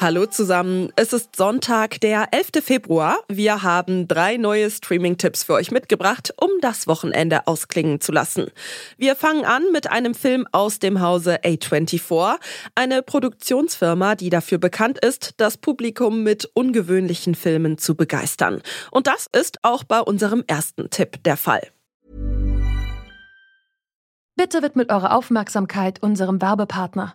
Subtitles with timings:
[0.00, 2.64] Hallo zusammen, es ist Sonntag, der 11.
[2.64, 3.18] Februar.
[3.26, 8.46] Wir haben drei neue Streaming-Tipps für euch mitgebracht, um das Wochenende ausklingen zu lassen.
[8.96, 12.36] Wir fangen an mit einem Film aus dem Hause A24,
[12.76, 18.62] eine Produktionsfirma, die dafür bekannt ist, das Publikum mit ungewöhnlichen Filmen zu begeistern.
[18.92, 21.66] Und das ist auch bei unserem ersten Tipp der Fall.
[24.36, 27.14] Bitte widmet eure Aufmerksamkeit unserem Werbepartner.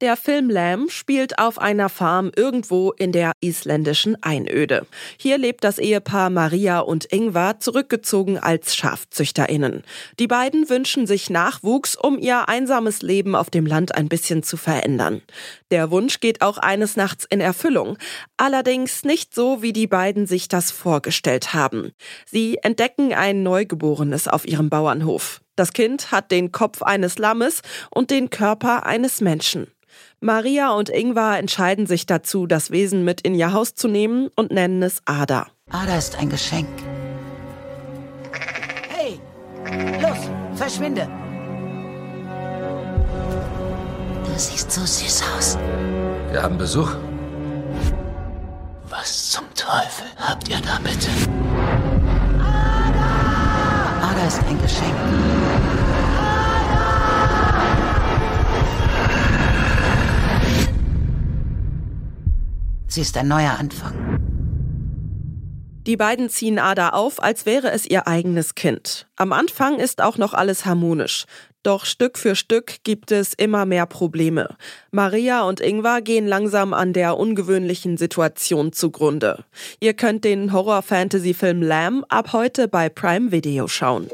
[0.00, 4.88] Der Film Lamb spielt auf einer Farm irgendwo in der isländischen Einöde.
[5.16, 9.84] Hier lebt das Ehepaar Maria und Ingvar zurückgezogen als Schafzüchterinnen.
[10.18, 14.56] Die beiden wünschen sich Nachwuchs, um ihr einsames Leben auf dem Land ein bisschen zu
[14.56, 15.22] verändern.
[15.70, 17.96] Der Wunsch geht auch eines Nachts in Erfüllung.
[18.36, 21.92] Allerdings nicht so, wie die beiden sich das vorgestellt haben.
[22.26, 25.40] Sie entdecken ein Neugeborenes auf ihrem Bauernhof.
[25.56, 29.68] Das Kind hat den Kopf eines Lammes und den Körper eines Menschen.
[30.20, 34.50] Maria und Ingvar entscheiden sich dazu, das Wesen mit in ihr Haus zu nehmen und
[34.50, 35.46] nennen es Ada.
[35.70, 36.68] Ada ist ein Geschenk.
[38.88, 39.20] Hey,
[40.00, 41.08] los, verschwinde.
[44.24, 45.58] Du siehst so süß aus.
[46.30, 46.90] Wir haben Besuch.
[48.88, 51.08] Was zum Teufel habt ihr da bitte?
[52.40, 54.10] Ada!
[54.10, 55.33] Ada ist ein Geschenk.
[62.94, 64.20] Sie ist ein neuer Anfang.
[65.84, 69.08] Die beiden ziehen Ada auf, als wäre es ihr eigenes Kind.
[69.16, 71.24] Am Anfang ist auch noch alles harmonisch.
[71.64, 74.54] Doch Stück für Stück gibt es immer mehr Probleme.
[74.92, 79.44] Maria und Ingvar gehen langsam an der ungewöhnlichen Situation zugrunde.
[79.80, 84.06] Ihr könnt den Horror-Fantasy-Film Lamb ab heute bei Prime Video schauen.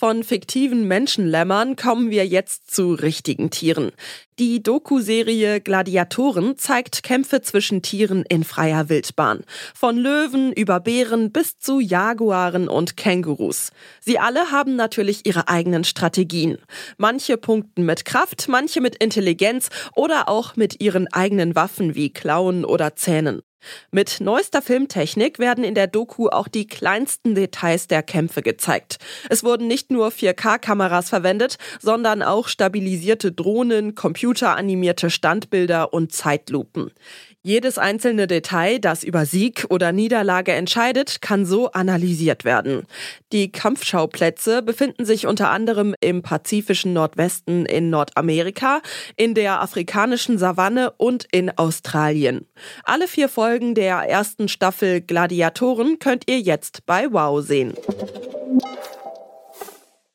[0.00, 3.92] Von fiktiven Menschenlämmern kommen wir jetzt zu richtigen Tieren.
[4.38, 9.44] Die Doku-Serie Gladiatoren zeigt Kämpfe zwischen Tieren in freier Wildbahn.
[9.74, 13.72] Von Löwen über Bären bis zu Jaguaren und Kängurus.
[14.00, 16.56] Sie alle haben natürlich ihre eigenen Strategien.
[16.96, 22.64] Manche punkten mit Kraft, manche mit Intelligenz oder auch mit ihren eigenen Waffen wie Klauen
[22.64, 23.42] oder Zähnen.
[23.90, 28.98] Mit neuester Filmtechnik werden in der Doku auch die kleinsten Details der Kämpfe gezeigt.
[29.28, 36.90] Es wurden nicht nur 4K-Kameras verwendet, sondern auch stabilisierte Drohnen, computeranimierte Standbilder und Zeitlupen.
[37.42, 42.86] Jedes einzelne Detail, das über Sieg oder Niederlage entscheidet, kann so analysiert werden.
[43.32, 48.82] Die Kampfschauplätze befinden sich unter anderem im pazifischen Nordwesten in Nordamerika,
[49.16, 52.46] in der afrikanischen Savanne und in Australien.
[52.84, 57.72] Alle vier Folgen der ersten Staffel Gladiatoren könnt ihr jetzt bei Wow sehen.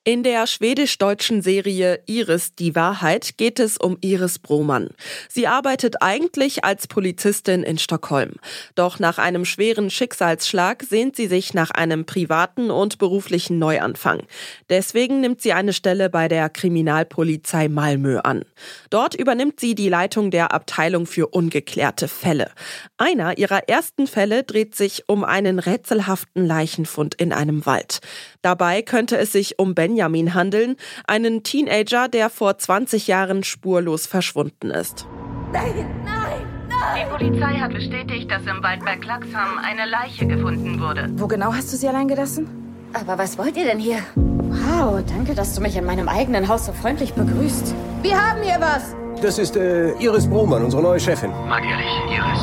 [0.08, 4.90] In der schwedisch-deutschen Serie Iris die Wahrheit geht es um Iris Broman.
[5.30, 8.34] Sie arbeitet eigentlich als Polizistin in Stockholm.
[8.76, 14.22] Doch nach einem schweren Schicksalsschlag sehnt sie sich nach einem privaten und beruflichen Neuanfang.
[14.70, 18.46] Deswegen nimmt sie eine Stelle bei der Kriminalpolizei Malmö an.
[18.92, 22.52] Dort übernimmt sie die Leitung der Abteilung für ungeklärte Fälle.
[22.98, 28.02] Einer ihrer ersten Fälle dreht sich um einen rätselhaften Leichenfund in einem Wald.
[28.44, 30.76] Dabei könnte es sich um Benjamin handeln,
[31.08, 35.08] einen Teenager, der vor 20 Jahren spurlos verschwunden ist.
[35.54, 37.08] Nein, nein, nein!
[37.08, 41.10] Die Polizei hat bestätigt, dass im Wald bei Klaxham eine Leiche gefunden wurde.
[41.14, 42.50] Wo genau hast du sie allein gelassen?
[42.92, 44.00] Aber was wollt ihr denn hier?
[44.16, 47.74] Wow, danke, dass du mich in meinem eigenen Haus so freundlich begrüßt.
[48.02, 48.94] Wir haben hier was!
[49.22, 51.32] Das ist äh, Iris Brohmann, unsere neue Chefin.
[51.48, 52.42] Mal ehrlich, Iris.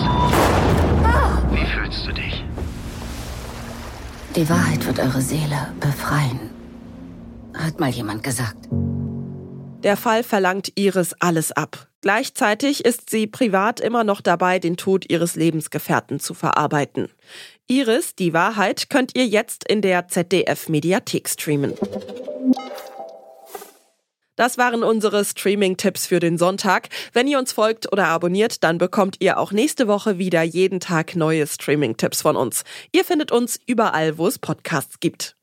[1.50, 2.44] Wie fühlst du dich?
[4.37, 6.62] Die Wahrheit wird eure Seele befreien.
[7.62, 8.69] Hat mal jemand gesagt.
[9.85, 11.87] Der Fall verlangt Iris alles ab.
[12.00, 17.09] Gleichzeitig ist sie privat immer noch dabei, den Tod ihres Lebensgefährten zu verarbeiten.
[17.69, 21.75] Iris, die Wahrheit, könnt ihr jetzt in der ZDF Mediathek streamen.
[24.35, 26.88] Das waren unsere Streaming-Tipps für den Sonntag.
[27.12, 31.14] Wenn ihr uns folgt oder abonniert, dann bekommt ihr auch nächste Woche wieder jeden Tag
[31.14, 32.64] neue Streaming-Tipps von uns.
[32.91, 35.37] Ihr findet uns überall, wo es Podcasts gibt.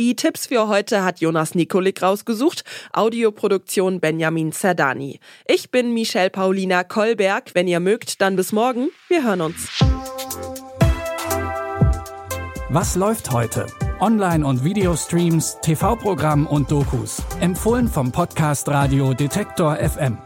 [0.00, 2.64] Die Tipps für heute hat Jonas Nikolik rausgesucht,
[2.94, 5.20] Audioproduktion Benjamin Zerdani.
[5.46, 7.50] Ich bin Michelle Paulina Kolberg.
[7.54, 8.88] Wenn ihr mögt, dann bis morgen.
[9.08, 9.68] Wir hören uns.
[12.70, 13.66] Was läuft heute?
[14.00, 17.22] Online- und Videostreams, TV-Programm und Dokus.
[17.40, 20.16] Empfohlen vom Podcast Radio Detektor FM.